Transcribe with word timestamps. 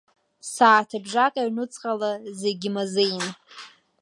Сааҭыбжак 0.53 1.33
аҩныҵҟала 1.41 2.11
зегьы 2.41 2.69
мазеин. 2.75 3.25